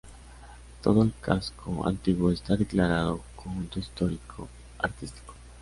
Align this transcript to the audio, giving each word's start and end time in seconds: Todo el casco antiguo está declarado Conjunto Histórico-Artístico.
Todo 0.81 1.03
el 1.03 1.13
casco 1.21 1.87
antiguo 1.87 2.31
está 2.31 2.55
declarado 2.55 3.21
Conjunto 3.35 3.77
Histórico-Artístico. 3.79 5.35